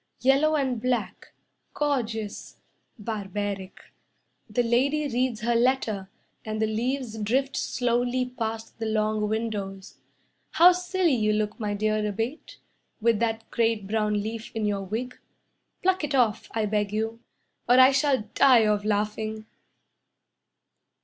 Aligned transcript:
Yellow 0.21 0.55
and 0.55 0.81
black, 0.81 1.31
Gorgeous 1.75 2.57
barbaric. 2.97 3.81
The 4.49 4.63
lady 4.63 5.07
reads 5.07 5.41
her 5.41 5.53
letter, 5.53 6.09
And 6.43 6.59
the 6.59 6.65
leaves 6.65 7.19
drift 7.19 7.55
slowly 7.55 8.25
Past 8.25 8.79
the 8.79 8.87
long 8.87 9.29
windows. 9.29 9.99
"How 10.53 10.71
silly 10.71 11.13
you 11.13 11.33
look, 11.33 11.59
my 11.59 11.75
dear 11.75 12.03
Abate, 12.03 12.57
With 12.99 13.19
that 13.19 13.51
great 13.51 13.85
brown 13.85 14.23
leaf 14.23 14.51
in 14.55 14.65
your 14.65 14.81
wig. 14.81 15.19
Pluck 15.83 16.03
it 16.03 16.15
off, 16.15 16.47
I 16.51 16.65
beg 16.65 16.91
you, 16.91 17.19
Or 17.69 17.79
I 17.79 17.91
shall 17.91 18.23
die 18.33 18.65
of 18.65 18.83
laughing." 18.83 19.45